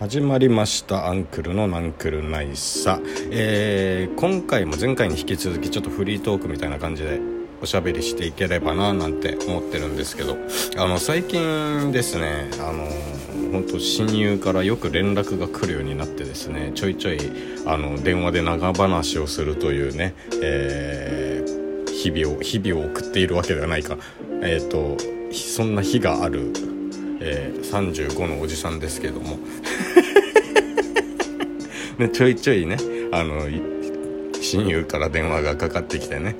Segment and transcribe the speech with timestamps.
[0.00, 1.08] 始まりました。
[1.08, 2.98] アンクルのナンクルナイサ、
[3.30, 7.20] えー、今回も前回に引き続きちょっとフリートークみたいな感じで
[7.60, 10.38] おしゃべりしていければななんて思ってるんですけど。
[10.78, 12.88] あの最近ですねあの
[13.52, 17.18] 本当親友からよく連絡が来るようになってですねちょいちょい
[17.66, 23.98] あの電話で長話をするというね、えー、日々を日々を送っているわけではないか。
[24.42, 24.96] えっ、ー、と
[25.34, 26.54] そんな日がある
[27.20, 29.38] えー、35のおじさんですけども。
[31.98, 32.78] ね、ちょいちょいね
[33.12, 33.46] あの
[34.40, 36.34] 親友から電話がかかってきてね。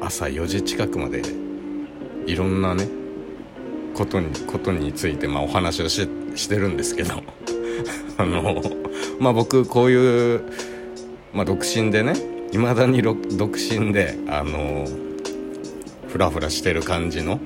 [0.00, 1.22] 朝4時近くまで
[2.26, 2.88] いろんなね
[3.94, 7.14] ことにことについて、まあ、お話をししてるんですけど。
[8.18, 8.62] あの
[9.18, 10.42] まあ僕こういう、
[11.32, 12.14] まあ、独身でね
[12.52, 14.86] いまだに独身であの
[16.08, 17.40] フラフラしてる感じの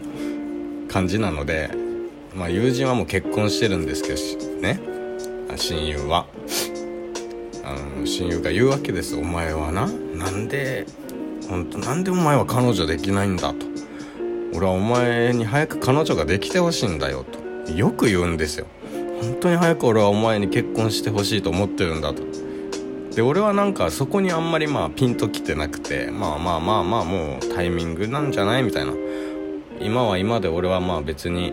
[0.88, 1.70] 感じなので
[2.36, 4.78] まあ友人はもう結婚してるんですけどね。
[5.56, 6.26] 親友は。
[7.64, 9.16] あの親友が言うわけです。
[9.16, 10.86] お前はななんで
[11.48, 13.66] 本当なんでお前は彼女できないんだと。
[14.54, 17.24] 俺はお前に早く彼女ができてほしいんだよ
[17.66, 17.72] と。
[17.72, 18.66] よく言うんですよ。
[19.20, 22.22] 本当に早く俺はお前に結婚してほしいと思ってるんだと。
[23.14, 28.92] で俺はなんかそこにあんまりまあピンときてなくてまあまあまあまあもうタイミングなんじゃないみたいな。
[29.80, 31.52] 今は今で俺はまあ別に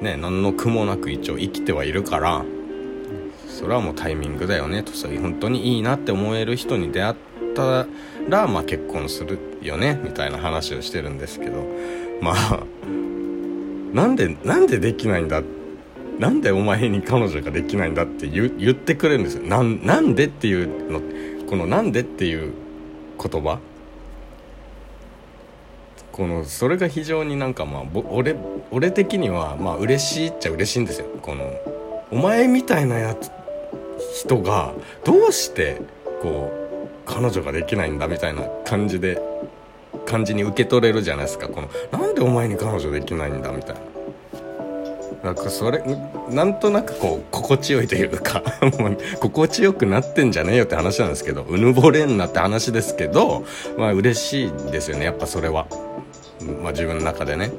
[0.00, 2.44] ね何の苦もなく一応生きてはいるから
[3.48, 7.14] それはもうタイミングだよねとさ本当にいいなって思える人に出会っ
[7.54, 7.86] た
[8.28, 11.66] らまあ結婚するよねみたいな話をしてるんですけど
[12.20, 12.62] まあ
[13.92, 15.42] なんでなんでできないんだ
[16.18, 19.44] なんでお前に彼女ができないんだって言ってくれるんですよ。
[19.44, 21.00] なんなんでっていうの
[21.48, 22.52] この「なんで」っていう
[23.18, 23.60] 言葉
[26.18, 28.34] このそれが非常になんかまあ俺
[28.72, 31.06] 俺的にはまあ嬉しいっちゃ嬉しいんですよ。
[31.22, 31.44] この
[32.10, 33.30] お前みたいなやつ
[34.24, 34.74] 人が
[35.04, 35.80] どうして
[36.20, 39.22] こう彼女ができないんだみたいな感じで
[40.06, 41.46] 感じに受け取れるじゃないですか。
[41.46, 43.80] このなんでお前に彼女できないんだみたいな。
[45.22, 45.84] なんかそれ
[46.30, 48.42] なんとなくこう心地よいというか
[49.20, 53.44] 心地よくなってんじゃねえよって話なんですけどうぬぼれんなって話ですけど
[53.76, 55.04] まあ嬉しいですよね。
[55.04, 55.66] やっぱそれは。
[56.62, 57.50] まあ、自分の中でね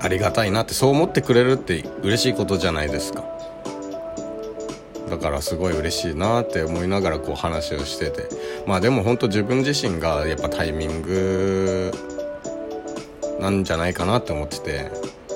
[0.00, 3.24] ありがたいなってそう思ってくれるって嬉しいことじゃないですか。
[5.08, 8.28] だからすごい嬉しいなって思いながらこう話をしてて。
[8.66, 11.92] まあでも本当自分自身がやっぱタイミング
[13.40, 14.90] なんじゃないかなって思ってて。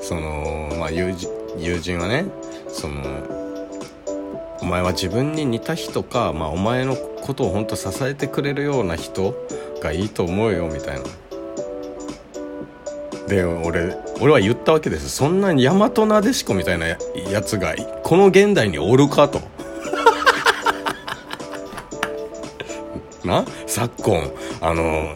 [0.08, 2.24] そのまあ友人はね
[2.68, 3.02] その
[4.62, 9.34] お前は自分に似た人か、まあ、お前のことを本当支えてくれるような人
[9.82, 11.04] がいいと思うよみたいな。
[13.28, 15.08] で俺俺は言ったわけです。
[15.10, 16.96] そんなに大和なでしこみたいなや
[17.42, 19.40] つがこの現代におるかと。
[23.24, 23.44] な？
[23.66, 25.14] 昨今あの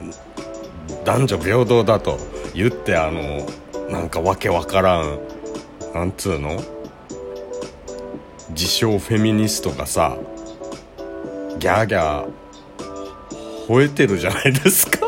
[1.04, 2.18] 男女平等だと
[2.54, 3.46] 言ってあの
[3.90, 5.18] なんかわけわからん
[5.94, 6.62] なんつうの？
[8.50, 10.18] 自称フェミニストがさ
[11.58, 12.28] ギャーギャー
[13.66, 15.01] 吠えてるじゃないですか。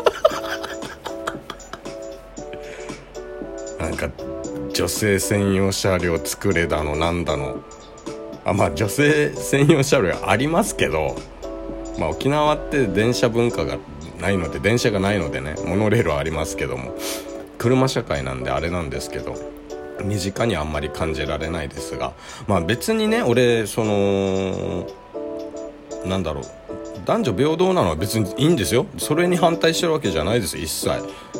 [4.75, 7.63] 女性専用車両作れだのなんだの。
[8.43, 11.15] あまあ女性専用車両ありますけど、
[11.97, 13.77] まあ、沖縄って電車文化が
[14.19, 16.93] ないので電車がないのでねモノレールはありますけども
[17.57, 19.35] 車社会なんであれなんですけど
[20.03, 22.13] 身近にあんまり感じられないですが
[22.45, 24.87] まあ別にね俺その
[26.05, 26.43] なんだろう
[27.05, 28.87] 男女平等なのは別にいいんですよ。
[28.97, 30.89] それに反対してるわけじゃないです一切。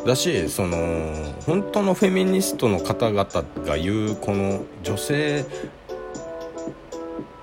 [0.05, 3.25] だしその本当のフェミニストの方々
[3.66, 5.45] が言うこの女性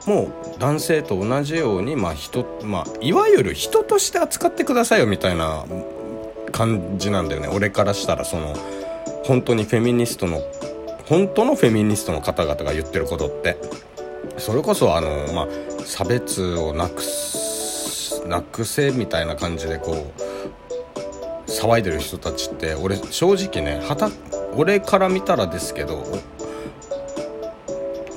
[0.06, 5.64] も男性と同じように、まあ人まあ、いわゆる人として扱ってくださいよみたいな
[6.50, 7.48] 感じなんだよね。
[7.48, 8.54] 俺からしたらその
[9.24, 10.40] 本当にフェミニストの
[11.06, 13.56] 本当のフェミニストの方々が言ってることって。
[14.38, 15.48] それこそあの、まあ、
[15.84, 20.21] 差別をなくすなくせみたいな感じでこう
[21.62, 24.10] 騒いでる人たちって俺正直ねはた
[24.56, 26.04] 俺から見たらですけど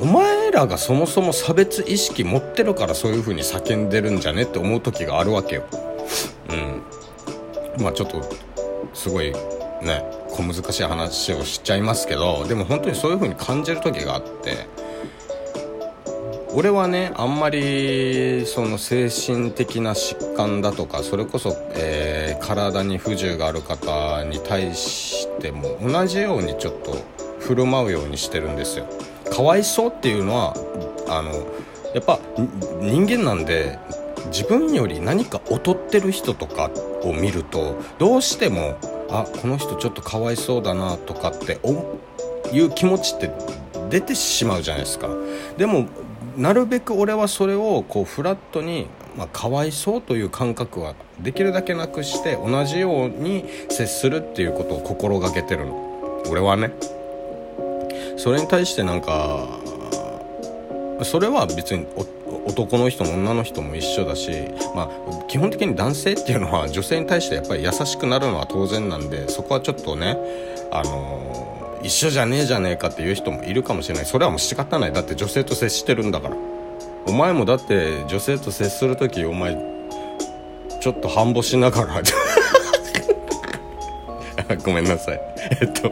[0.01, 5.63] お前らがそもそも差別意識持ってるからそういう風に叫んでるんじゃねって思う時があるわけよ。
[6.50, 6.53] う
[7.80, 7.83] ん。
[7.83, 8.21] まあちょっと
[8.94, 9.31] すごい
[9.81, 14.68] ね小難しい話をしちゃいますけどでも本当にそういう風に感じる時があって
[16.53, 26.95] 俺はねあんまりその精神的な疾患だとかそれこそ、えー、体に不自由がある方に対しても同じようにちょっと
[27.39, 28.87] 振る舞うようにしてるんですよ。
[29.31, 30.55] かわいそうっていうのは
[31.07, 31.31] あの
[31.93, 32.19] やっぱ
[32.81, 33.79] 人間なんで
[34.27, 36.71] 自分より何か劣ってる人とか
[37.03, 38.77] を見るとどうしても
[39.09, 41.59] あこの人ちょっとかわいそうだなとかって
[42.51, 43.31] いう気持ちって
[43.89, 45.09] 出てしまうじゃないですか。
[45.57, 45.87] でも
[46.37, 48.87] なるべく俺はそれをこうフラットに、
[49.17, 56.23] まあ、かわいそうという感覚はできるだけなくして同じように接するっていうことを心がけてるの。
[56.29, 56.71] 俺はね。
[58.17, 59.47] それに対してなんか
[61.03, 61.85] それは別に
[62.45, 64.31] 男の人も女の人も一緒だし、
[64.75, 70.17] まあ、基本的に男性っていうのは女性に対してやっぱり優しくなるのは当然なんでそこはちょっとね
[70.71, 74.05] あのー、一緒じゃねえじゃねえかっていう人もいるかもしれない。
[74.05, 74.91] それはもう仕方ない。
[74.91, 76.35] だって女性と接してるんだから。
[77.05, 79.55] お前もだって女性と接する時お前
[80.81, 82.01] ちょっと反母しながら。
[84.65, 85.21] ごめんなさい。
[85.61, 85.91] えっと。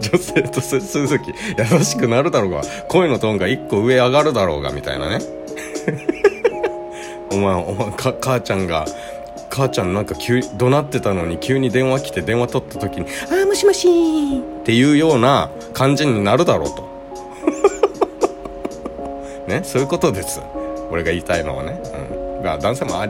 [0.10, 2.62] 女性と接する時優しくなるだろうが。
[2.88, 5.20] 声のトーンが1個上上がるだろうがみたいなね。
[7.30, 8.84] お前お前か母ちゃんが
[9.50, 13.88] 母ちゃんなんか急怒鳴ってたのに急に電話来て電話取った時に「ああもしもし」
[14.38, 16.88] っていうような感じになるだろうと。
[19.48, 20.40] ねそういうことです。
[20.90, 21.80] 俺が言いたいのはね。
[22.12, 22.18] うん。
[22.42, 22.92] が男性も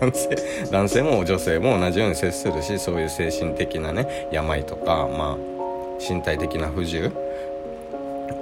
[0.00, 0.36] 男性
[0.70, 5.36] 男性も女性も同じように接するしそういう精神的なね病とかまあ
[5.98, 7.12] 身体的な不自由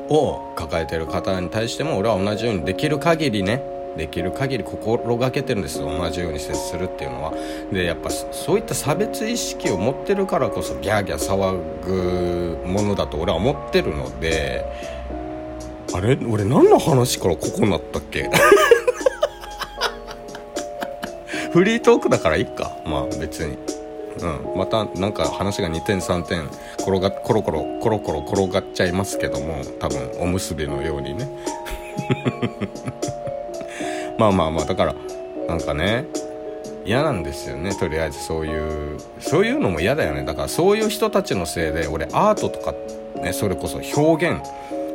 [0.08, 3.62] を抱えてる方に対しても俺は同じようにできる限りね
[3.96, 7.32] できる限り心がけてるんです同じように接するっていうのは。
[7.72, 14.64] でやっぱそういった差別意識を持ってるからこそギャーギャー騒ぐものだと俺は思ってるので。
[15.92, 16.18] あれ？
[16.28, 18.28] 俺何の話からここになったっけ？
[21.52, 22.76] フリートークだからいっか。
[22.84, 23.56] まあ別に。
[24.20, 26.44] うん、またなんか話が2点3点
[26.78, 31.28] 転がコロコロコロコロ転がっちゃいますけども多分おむすびのようにね。
[34.18, 34.94] まあまあまあだから
[35.48, 36.06] なんかね
[36.86, 40.24] 嫌なんですよねとりあえずそういうそういうのも嫌だよね。
[40.24, 42.74] だからそういう人たちのせいで俺アートとか
[43.20, 44.40] ねそれこそ表現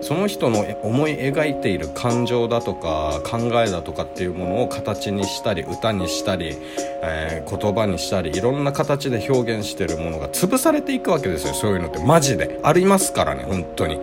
[0.01, 6.55] その人の思い描いている感情だとか考えだとかっていうものを形にしたり歌にしたり、
[7.03, 11.53] えー、言葉にしたりいろんな形で表現してるものが潰されていくわけですよ。
[11.53, 12.59] そういうのってマジで。
[12.63, 13.99] ありますからね本当に。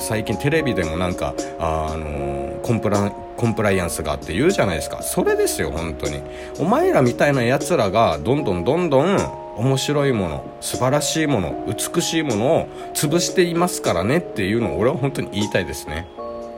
[0.00, 5.02] 最近テレビでもなんかあ、の、コンプラコンプライアンスがあって言うじゃないですか。
[5.02, 6.22] それですよ本当に。
[6.58, 9.18] お前らみたいなやつらがどんどんどんどん
[9.56, 16.06] 面白いもの素晴らしいもの美しいものを潰していますからねっていうのを俺は本当に言いたいですね。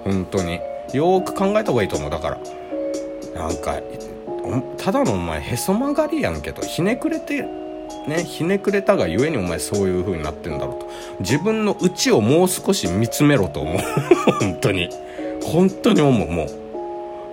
[0.04, 0.60] 本当に。
[0.92, 2.38] よーく考えた方がいいと思うだから。
[3.34, 3.80] なんか
[4.78, 6.62] ただのお前へそ曲がりやんけと。
[6.62, 7.44] ひねくれて
[8.06, 10.90] ねひねくれたがゆえにお前そういう風になってんだろうと。
[11.20, 13.78] 自分の内をもう少し見つめろと思う。
[14.40, 14.90] 本当に。
[15.42, 16.46] 本当に思うも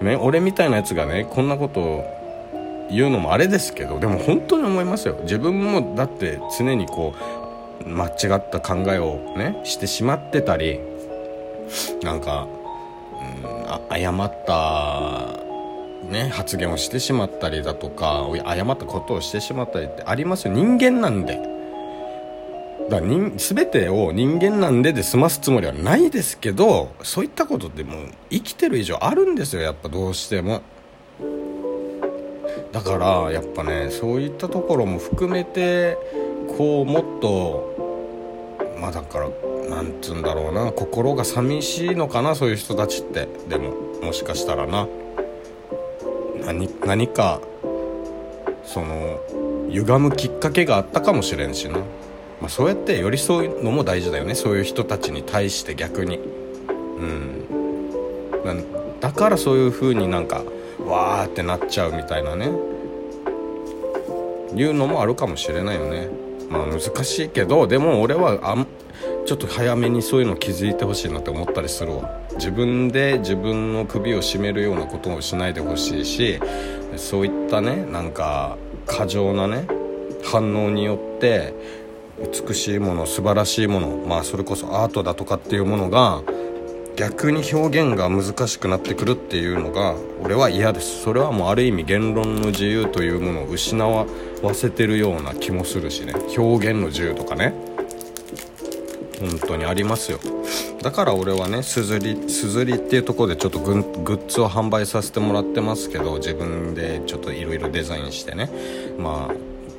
[0.01, 0.03] う。
[0.03, 2.05] ね俺みたいなやつがねこんなことを
[2.91, 5.17] 言うのもあれですけどでも本当に思いますよ。
[5.23, 7.13] 自分もだって常にこ
[7.85, 10.79] う間違った考えをねしてしまってたり
[12.03, 12.47] なんか、
[13.41, 15.42] うん、あ誤った
[16.09, 20.53] ね、発言をしてしまったりだとか誤ったことをしてしまったりってありますよ。
[20.53, 21.39] 人間なんで。
[22.89, 29.61] だから全てを人間なんでで済ますつもりはないですけどそういったことってもう生きてる以上あるんですよ。
[29.61, 30.61] やっぱどうしても。
[32.71, 35.97] だからやっぱねそういったところも含めて
[36.57, 37.73] こうもっと
[38.79, 39.29] まあだから
[39.69, 43.27] なんつうんだろうな心が寂しいのかなそういう人たちって。
[43.47, 44.87] でももしかしたらな。
[46.45, 47.41] 何何か
[48.63, 49.19] その
[49.69, 51.85] 歪むきっかけがあったかもしれんしな、ま
[52.43, 54.35] あ、そうやって寄り添うのも大事だよね。
[54.35, 56.17] そういう人たちに対して逆に。
[56.17, 57.43] うん。
[58.99, 60.43] だからそういう風になんか
[60.85, 62.51] わーってなっちゃうみたいなね。
[64.55, 66.09] いうのもあるかもしれないよね。
[66.49, 68.67] まあ難しいけどでも俺はあん
[69.25, 72.19] ちょっと早めにそういうの気づいてほしいなって思ったりするわ。
[72.35, 76.39] 自分で自分の首を絞めるようなことをしないでほしいし
[76.97, 79.67] そういったねなんか過剰なね
[80.23, 81.53] 反応によって
[82.47, 86.21] 美しいもの素晴らしいものまあそれこそアートだとかっていうものが
[86.95, 91.01] 逆に表現が難しくなってくるっていうのが俺は嫌です。
[91.01, 94.05] それはもうある意味言論の自由というものを失わ
[94.53, 96.13] せてるような気もするしね。
[96.37, 97.53] 表現の自由とかね。
[99.29, 100.19] 本当にありますよ。
[100.81, 108.49] だから俺はねすずりすずりっていうとこでちょっとグッズを販売させてもらってますけど自分でちょっといろいろデザインしてね。
[108.97, 109.31] ま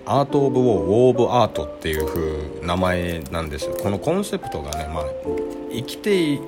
[0.07, 3.77] あアート・オブ・ウォー・ウォー・オブ・アートっていう風名前なんですよ。
[3.83, 5.05] このコンセプトがね、まあ、
[5.73, 6.41] 生きてい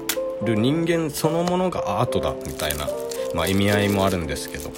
[0.44, 2.86] る人間そのものがアートだみたいな、
[3.34, 4.70] まあ、意味合いもあるんですけど。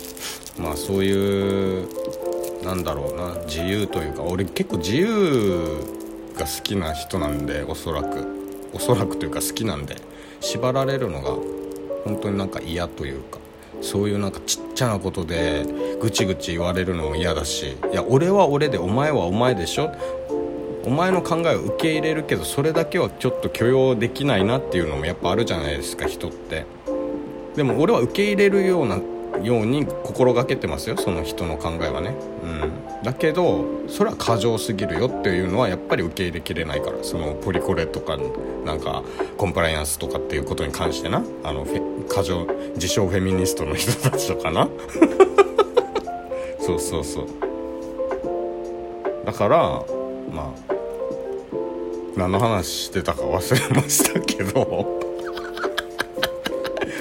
[0.59, 1.89] まあそういう
[2.65, 5.98] なんだろうな自由というか俺結構自由
[6.39, 8.39] が好きな人なんでおそらく。
[8.73, 9.97] おそらくというか好きなんで
[10.41, 11.31] 縛られるのが
[12.05, 13.39] 本当になんか嫌というか
[13.81, 15.65] そういうなんかちっちゃなことで
[16.03, 19.91] ぐちぐち言われるのも嫌だしいや俺は俺でお前はお前でしょ？
[20.85, 26.67] お前の考えを受け入れるけどそれだけはちょっと許容できないなっていうのもやっぱあるじゃないですか人って。
[27.57, 29.01] でも俺は受け入れるような
[29.43, 32.15] ように心がけてますよその人の考えはね。
[32.43, 32.73] うん。
[33.03, 36.99] だけどそれは過剰すぎるよっていうのはやっぱり受け入れきれないから。
[37.03, 38.19] そのポリコレとか
[38.65, 39.05] なんか
[39.37, 41.23] コンプライアンスとかっていうことに関してな。
[41.45, 41.65] あの
[42.09, 44.69] 過剰自称フェミニストの人たちとかな。
[46.61, 47.27] そうそうそう。
[49.25, 49.59] だから
[50.33, 50.75] まあ
[52.17, 54.99] 何の話してたか忘れましたけど。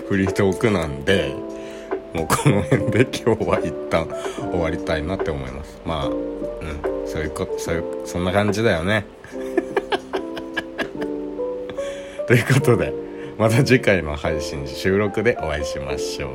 [0.08, 1.34] フリートークなんで。
[2.18, 4.08] もうこの辺で今日は一旦
[4.52, 5.80] 終わりたいなって思います。
[5.86, 6.16] まあうん。
[7.08, 9.06] そういうことそういうそんな感じだよね。
[12.28, 12.92] ということで
[13.38, 16.32] また次回の配信収録でお会いしましょう。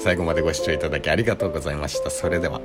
[0.00, 2.10] 最後までご視聴いただきありがとうございました。
[2.10, 2.60] それでは。